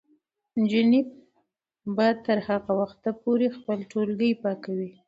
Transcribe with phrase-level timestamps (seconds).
[0.59, 0.99] نجونې
[1.95, 4.89] به تر هغه وخته پورې خپل ټولګي پاکوي.